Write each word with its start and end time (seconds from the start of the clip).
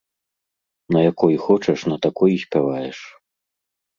На 0.95 0.99
якой 1.11 1.35
хочаш, 1.45 1.79
на 1.91 1.97
такой 2.05 2.31
і 2.37 2.39
спяваеш. 2.45 2.97